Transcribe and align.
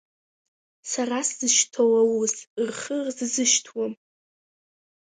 Сара 0.91 1.19
сзышьҭоу 1.27 1.91
аус 2.01 2.35
рхы 2.67 2.97
рзазышьҭуам. 3.05 3.93